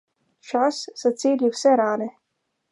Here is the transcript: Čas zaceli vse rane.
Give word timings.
Čas 0.51 0.79
zaceli 1.03 1.53
vse 1.57 1.77
rane. 1.83 2.11